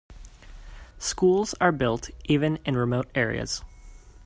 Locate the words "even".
2.25-2.57